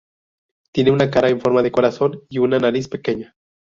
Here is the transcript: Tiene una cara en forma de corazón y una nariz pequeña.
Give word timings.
Tiene 0.73 0.89
una 0.89 1.11
cara 1.11 1.29
en 1.29 1.39
forma 1.39 1.61
de 1.61 1.71
corazón 1.71 2.23
y 2.27 2.39
una 2.39 2.57
nariz 2.57 2.87
pequeña. 2.87 3.35